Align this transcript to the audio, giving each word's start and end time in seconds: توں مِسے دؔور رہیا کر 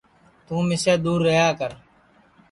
توں 0.45 0.61
مِسے 0.67 0.93
دؔور 1.03 1.19
رہیا 1.25 1.49
کر 1.59 1.71